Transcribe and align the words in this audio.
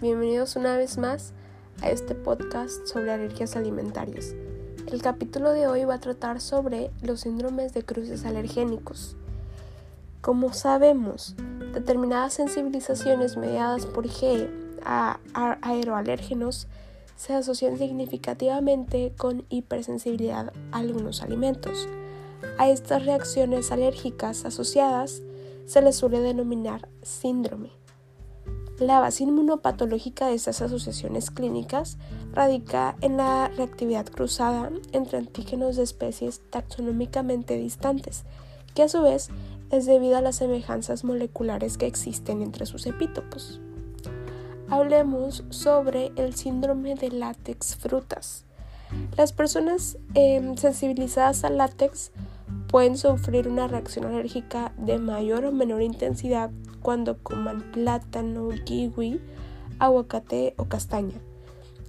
bienvenidos 0.00 0.54
una 0.54 0.76
vez 0.76 0.96
más 0.96 1.32
a 1.82 1.90
este 1.90 2.14
podcast 2.14 2.86
sobre 2.86 3.12
alergias 3.12 3.56
alimentarias. 3.56 4.34
El 4.86 5.02
capítulo 5.02 5.50
de 5.50 5.66
hoy 5.66 5.84
va 5.84 5.94
a 5.94 6.00
tratar 6.00 6.40
sobre 6.40 6.92
los 7.02 7.22
síndromes 7.22 7.74
de 7.74 7.84
cruces 7.84 8.24
alergénicos. 8.24 9.16
Como 10.20 10.52
sabemos, 10.52 11.34
determinadas 11.74 12.34
sensibilizaciones 12.34 13.36
mediadas 13.36 13.86
por 13.86 14.06
G 14.06 14.48
a 14.84 15.18
aeroalérgenos 15.62 16.68
se 17.16 17.34
asocian 17.34 17.76
significativamente 17.78 19.12
con 19.16 19.46
hipersensibilidad 19.48 20.52
a 20.70 20.78
algunos 20.78 21.22
alimentos. 21.22 21.88
A 22.56 22.68
estas 22.68 23.04
reacciones 23.04 23.72
alérgicas 23.72 24.44
asociadas 24.44 25.22
se 25.66 25.82
les 25.82 25.96
suele 25.96 26.20
denominar 26.20 26.88
síndrome. 27.02 27.77
La 28.78 29.00
base 29.00 29.24
inmunopatológica 29.24 30.28
de 30.28 30.34
estas 30.34 30.62
asociaciones 30.62 31.32
clínicas 31.32 31.98
radica 32.32 32.96
en 33.00 33.16
la 33.16 33.48
reactividad 33.48 34.06
cruzada 34.06 34.70
entre 34.92 35.18
antígenos 35.18 35.74
de 35.74 35.82
especies 35.82 36.42
taxonómicamente 36.50 37.56
distantes, 37.56 38.24
que 38.74 38.84
a 38.84 38.88
su 38.88 39.02
vez 39.02 39.30
es 39.72 39.86
debido 39.86 40.16
a 40.16 40.20
las 40.20 40.36
semejanzas 40.36 41.02
moleculares 41.02 41.76
que 41.76 41.86
existen 41.86 42.40
entre 42.40 42.66
sus 42.66 42.86
epítopos. 42.86 43.60
Hablemos 44.70 45.42
sobre 45.50 46.12
el 46.14 46.36
síndrome 46.36 46.94
de 46.94 47.10
látex 47.10 47.74
frutas. 47.74 48.44
Las 49.16 49.32
personas 49.32 49.98
em, 50.14 50.56
sensibilizadas 50.56 51.42
al 51.42 51.58
látex 51.58 52.12
pueden 52.68 52.96
sufrir 52.96 53.48
una 53.48 53.66
reacción 53.66 54.06
alérgica 54.06 54.72
de 54.76 54.98
mayor 54.98 55.46
o 55.46 55.52
menor 55.52 55.82
intensidad 55.82 56.50
cuando 56.82 57.18
coman 57.18 57.72
plátano, 57.72 58.48
kiwi, 58.64 59.20
aguacate 59.78 60.54
o 60.56 60.64
castaña. 60.66 61.20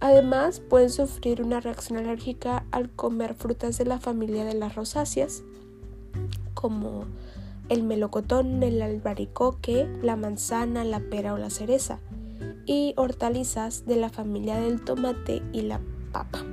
Además, 0.00 0.60
pueden 0.60 0.90
sufrir 0.90 1.42
una 1.42 1.60
reacción 1.60 1.98
alérgica 1.98 2.64
al 2.72 2.90
comer 2.90 3.34
frutas 3.34 3.78
de 3.78 3.84
la 3.84 4.00
familia 4.00 4.44
de 4.44 4.54
las 4.54 4.74
rosáceas, 4.74 5.44
como 6.54 7.04
el 7.68 7.84
melocotón, 7.84 8.62
el 8.62 8.82
albaricoque, 8.82 9.88
la 10.02 10.16
manzana, 10.16 10.84
la 10.84 11.00
pera 11.00 11.34
o 11.34 11.38
la 11.38 11.50
cereza, 11.50 12.00
y 12.66 12.94
hortalizas 12.96 13.86
de 13.86 13.96
la 13.96 14.10
familia 14.10 14.56
del 14.56 14.84
tomate 14.84 15.42
y 15.52 15.62
la 15.62 15.80
papa. 16.12 16.44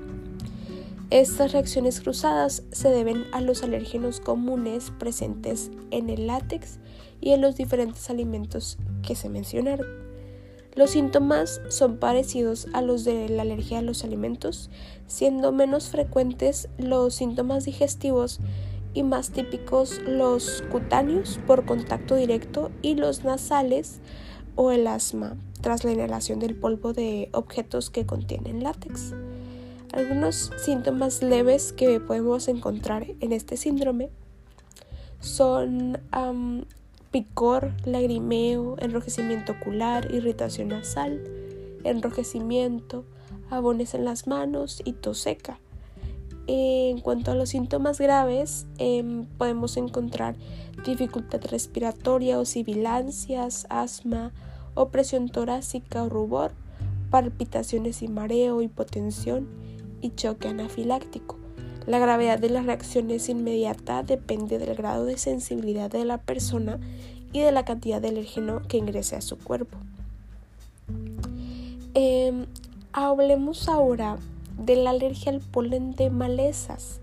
Estas 1.12 1.54
reacciones 1.54 2.02
cruzadas 2.02 2.62
se 2.72 2.90
deben 2.90 3.26
a 3.32 3.42
los 3.42 3.64
alérgenos 3.64 4.20
comunes 4.20 4.92
presentes 5.00 5.72
en 5.90 6.12
el 6.12 6.28
látex 6.28 6.78
y 7.20 7.32
en 7.32 7.42
los 7.42 7.56
diferentes 7.56 8.12
alimentos 8.12 8.78
que 9.02 9.16
se 9.16 9.28
mencionaron. 9.28 9.88
Los 10.76 10.92
síntomas 10.92 11.62
son 11.70 11.98
parecidos 11.98 12.68
a 12.74 12.84
los 12.84 13.06
de 13.06 13.28
la 13.28 13.42
alergia 13.42 13.80
a 13.80 13.82
los 13.82 14.04
alimentos, 14.04 14.70
siendo 15.08 15.52
menos 15.52 15.90
frecuentes 15.90 16.70
los 16.78 17.16
síntomas 17.16 17.66
digestivos 17.66 18.40
y 18.94 19.02
más 19.02 19.32
típicos 19.32 20.00
los 20.06 20.64
cutáneos 20.72 21.40
por 21.48 21.66
contacto 21.66 22.14
directo 22.14 22.70
y 22.84 22.94
los 22.94 23.24
nasales 23.24 24.00
o 24.56 24.72
el 24.72 24.86
asma 24.86 25.38
tras 25.62 25.84
la 25.84 25.92
inhalación 25.92 26.38
del 26.38 26.56
polvo 26.56 26.94
de 26.94 27.30
objetos 27.34 27.90
que 27.90 28.06
contienen 28.06 28.62
látex. 28.62 29.16
Algunos 29.92 30.52
síntomas 30.58 31.24
leves 31.24 31.74
que 31.74 32.00
podemos 32.00 32.48
encontrar 32.48 33.08
en 33.22 33.32
este 33.34 33.58
síndrome 33.58 34.10
son 35.20 35.98
picor, 37.12 37.74
lagrimeo, 37.86 38.76
enrojecimiento 38.80 39.54
ocular, 39.54 40.14
irritación 40.14 40.68
nasal, 40.70 41.24
enrojecimiento, 41.84 43.04
abones 43.50 43.96
en 43.96 44.06
las 44.06 44.28
manos 44.28 44.82
y 44.86 44.94
tos 44.94 45.18
seca. 45.18 45.60
En 46.46 47.00
cuanto 47.00 47.32
a 47.32 47.36
los 47.36 47.50
síntomas 47.50 48.00
graves, 48.00 48.68
em, 48.78 49.26
podemos 49.26 49.76
encontrar 49.78 50.36
dificultad 50.86 51.42
respiratoria 51.46 52.40
o 52.40 52.46
sibilancias, 52.46 53.66
asma, 53.70 54.34
opresión 54.76 55.30
torácica 55.30 56.04
o 56.04 56.10
rubor, 56.10 56.52
palpitaciones 57.10 58.04
y 58.04 58.08
mareo, 58.08 58.62
hipotensión 58.62 59.48
y 60.02 60.12
choque 60.16 60.48
anafiláctico. 60.48 61.38
La 61.86 62.00
gravedad 62.00 62.38
de 62.38 62.50
las 62.50 62.66
reacciones 62.66 63.30
inmediata 63.30 64.04
depende 64.04 64.60
del 64.60 64.76
grado 64.76 65.06
de 65.06 65.18
sensibilidad 65.18 65.90
de 65.90 66.06
la 66.06 66.20
persona 66.20 66.80
y 67.34 67.40
de 67.40 67.52
la 67.52 67.66
cantidad 67.66 68.02
de 68.02 68.10
alérgeno 68.10 68.62
que 68.68 68.78
ingrese 68.78 69.16
a 69.16 69.22
su 69.22 69.38
cuerpo. 69.38 69.78
Em, 71.94 72.46
hablemos 72.94 73.68
ahora 73.68 74.18
de 74.58 74.76
la 74.76 74.92
alergia 74.92 75.32
al 75.32 75.40
polen 75.40 75.96
de 75.96 76.10
malezas. 76.10 77.00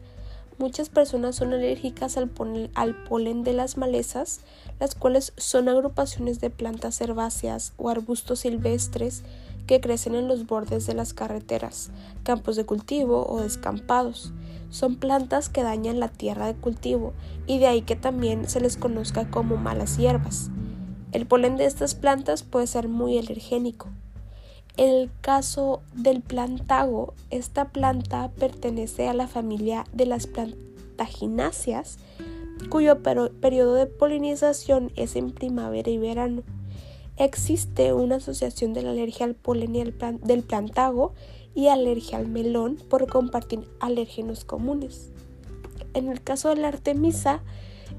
Muchas 0.59 0.89
personas 0.89 1.37
son 1.37 1.53
alérgicas 1.53 2.17
al 2.17 2.29
polen 2.29 3.45
de 3.45 3.53
las 3.53 3.77
malezas, 3.77 4.41
las 4.81 4.95
cuales 4.95 5.33
son 5.37 5.69
agrupaciones 5.69 6.41
de 6.41 6.51
plantas 6.51 7.01
herbáceas 7.01 7.73
o 7.77 7.91
arbustos 7.91 8.41
silvestres 8.41 9.23
que 9.67 9.81
crecen 9.81 10.15
en 10.15 10.29
los 10.29 10.47
bordes 10.47 10.87
de 10.87 10.95
las 10.95 11.13
carreteras, 11.13 11.91
campos 12.23 12.57
de 12.57 12.65
cultivo 12.65 13.27
o 13.29 13.41
descampados. 13.41 14.33
Son 14.71 14.97
plantas 14.97 15.49
que 15.49 15.63
dañan 15.63 16.01
la 16.01 16.09
tierra 16.09 16.47
de 16.47 16.55
cultivo 16.55 17.13
y 17.47 17.59
de 17.59 17.67
ahí 17.67 17.83
que 17.83 17.97
también 17.97 18.49
se 18.49 18.61
les 18.61 18.77
conozca 18.77 19.31
como 19.31 19.57
malas 19.57 19.97
hierbas. 19.97 20.51
El 21.13 21.27
polen 21.27 21.57
de 21.57 21.67
estas 21.67 21.95
plantas 21.95 22.43
puede 22.43 22.67
ser 22.67 22.89
muy 22.89 23.19
alergénico. 23.19 23.89
En 24.77 24.91
el 24.91 25.11
caso 25.23 25.81
del 25.95 26.21
plantago, 26.21 27.15
esta 27.31 27.67
planta 27.69 28.31
pertenece 28.39 29.09
a 29.09 29.15
la 29.15 29.27
familia 29.27 29.85
de 29.95 30.05
las 30.05 30.27
plantagináceas, 30.27 31.99
cuyo 32.69 33.03
periodo 33.03 33.75
de 33.75 33.87
polinización 33.87 34.93
es 34.97 35.17
en 35.17 35.31
primavera 35.31 35.91
y 35.91 35.97
verano. 35.97 36.43
Existe 37.19 37.95
una 37.95 38.17
asociación 38.17 38.75
de 38.75 38.83
la 38.83 38.91
alergia 38.91 39.25
al 39.25 39.35
polen 39.35 39.75
y 39.75 39.83
del 39.83 40.43
plantago 40.43 41.15
y 41.55 41.69
alergia 41.69 42.19
al 42.19 42.29
melón 42.29 42.77
por 42.91 43.07
compartir 43.07 43.61
alérgenos 43.81 44.45
comunes. 44.45 45.13
En 45.95 46.09
el 46.09 46.23
caso 46.23 46.51
de 46.51 46.57
la 46.57 46.69
artemisa, 46.69 47.41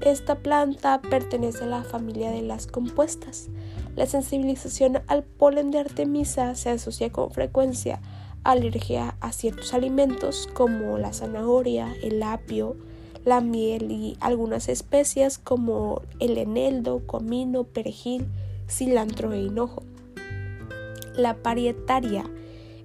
esta 0.00 0.36
planta 0.36 1.00
pertenece 1.02 1.64
a 1.64 1.66
la 1.66 1.82
familia 1.82 2.30
de 2.30 2.42
las 2.42 2.68
compuestas. 2.68 3.48
La 3.96 4.06
sensibilización 4.06 5.00
al 5.08 5.24
polen 5.24 5.72
de 5.72 5.80
artemisa 5.80 6.54
se 6.54 6.70
asocia 6.70 7.10
con 7.10 7.32
frecuencia 7.32 8.00
a 8.44 8.52
alergia 8.52 9.16
a 9.20 9.32
ciertos 9.32 9.74
alimentos 9.74 10.48
como 10.54 10.96
la 10.96 11.12
zanahoria, 11.12 11.92
el 12.04 12.22
apio, 12.22 12.76
la 13.24 13.40
miel 13.40 13.90
y 13.90 14.16
algunas 14.20 14.68
especias 14.68 15.38
como 15.38 16.02
el 16.20 16.38
eneldo, 16.38 17.04
comino, 17.04 17.64
perejil, 17.64 18.28
cilantro 18.68 19.32
e 19.32 19.40
hinojo. 19.42 19.82
La 21.14 21.34
parietaria 21.34 22.24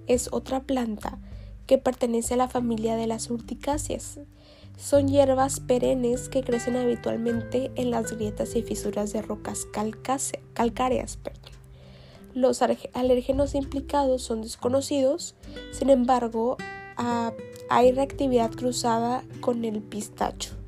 es 0.08 0.30
otra 0.32 0.62
planta 0.62 1.20
que 1.68 1.78
pertenece 1.78 2.34
a 2.34 2.38
la 2.38 2.50
familia 2.50 2.96
de 2.96 3.08
las 3.08 3.30
urticáceas. 3.30 4.20
Son 4.78 5.08
hierbas 5.08 5.60
perennes 5.60 6.30
que 6.30 6.44
crecen 6.44 6.76
habitualmente 6.76 7.72
en 7.76 7.92
las 7.92 8.12
grietas 8.12 8.56
y 8.56 8.64
fisuras 8.64 9.14
de 9.14 9.22
rocas 9.22 9.66
calcáreas. 10.54 11.20
Los 12.34 12.64
alérgenos 12.64 13.54
implicados 13.54 14.24
son 14.24 14.42
desconocidos, 14.42 15.36
sin 15.72 15.92
embargo, 15.92 16.58
ah, 16.98 17.32
hay 17.70 17.92
reactividad 17.92 18.52
cruzada 18.52 19.24
con 19.40 19.64
el 19.64 19.82
pistacho. 19.84 20.63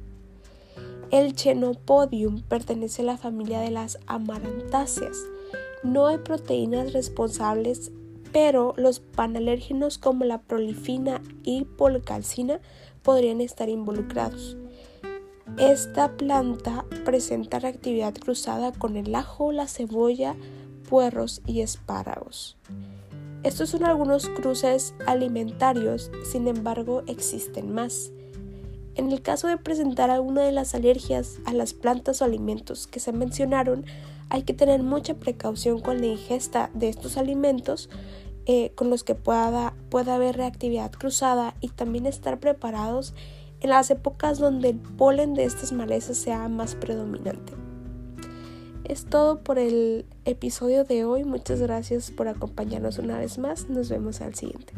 El 1.16 1.34
Chenopodium 1.34 2.42
pertenece 2.42 3.02
a 3.02 3.06
la 3.06 3.18
familia 3.18 3.62
de 3.62 3.72
las 3.72 4.00
amarantáceas. 4.06 5.18
No 5.82 6.08
hay 6.08 6.18
proteínas 6.18 6.92
responsables, 6.92 7.94
pero 8.34 8.74
los 8.76 9.00
panalérgenos 9.00 9.98
como 9.98 10.26
la 10.26 10.42
prolifina 10.42 11.22
y 11.42 11.64
polcalcina 11.64 12.60
podrían 13.02 13.40
estar 13.40 13.70
involucrados. 13.70 14.58
Esta 15.58 16.18
planta 16.18 16.84
presenta 17.06 17.60
reactividad 17.60 18.14
cruzada 18.14 18.74
con 18.74 18.98
el 18.98 19.16
ajo, 19.16 19.54
la 19.54 19.70
cebolla, 19.70 20.36
puerros 20.90 21.42
y 21.48 21.62
espárragos. 21.62 22.58
Estos 23.44 23.70
son 23.70 23.86
algunos 23.86 24.28
cruces 24.28 24.94
alimentarios, 25.08 26.12
sin 26.30 26.50
embargo 26.50 27.04
existen 27.08 27.74
más. 27.74 28.12
En 28.96 29.12
el 29.12 29.22
caso 29.22 29.48
de 29.48 29.58
presentar 29.58 30.10
alguna 30.10 30.42
de 30.42 30.52
las 30.52 30.74
alergias 30.74 31.38
a 31.46 31.54
las 31.54 31.74
plantas 31.74 32.22
o 32.22 32.26
alimentos 32.26 32.88
que 32.88 33.00
se 33.00 33.12
mencionaron, 33.12 33.86
hay 34.30 34.44
que 34.44 34.54
tener 34.54 34.84
mucha 34.84 35.16
precaución 35.16 35.80
con 35.80 36.00
la 36.00 36.08
ingesta 36.08 36.72
de 36.74 36.90
estos 36.90 37.18
alimentos 37.18 37.90
eh, 38.46 38.72
con 38.76 38.90
los 38.90 39.04
que 39.04 39.16
pueda, 39.16 39.74
pueda 39.90 40.16
haber 40.16 40.38
reactividad 40.38 40.92
cruzada 40.92 41.56
y 41.62 41.70
también 41.70 42.06
estar 42.06 42.40
preparados 42.40 43.14
en 43.60 43.72
las 43.72 43.90
épocas 43.90 44.38
donde 44.38 44.70
el 44.70 44.78
polen 44.78 45.34
de 45.34 45.46
estas 45.46 45.72
malezas 45.72 46.18
sea 46.18 46.48
más 46.48 46.76
predominante. 46.76 47.54
Es 48.84 49.06
todo 49.06 49.40
por 49.40 49.58
el 49.58 50.06
episodio 50.26 50.84
de 50.84 51.06
hoy. 51.06 51.24
Muchas 51.24 51.60
gracias 51.60 52.12
por 52.12 52.28
acompañarnos 52.28 53.00
una 53.00 53.18
vez 53.18 53.40
más. 53.40 53.68
Nos 53.68 53.90
vemos 53.90 54.22
al 54.22 54.36
siguiente. 54.36 54.74